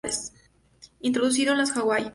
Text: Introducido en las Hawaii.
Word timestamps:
Introducido 1.01 1.51
en 1.51 1.59
las 1.59 1.77
Hawaii. 1.77 2.09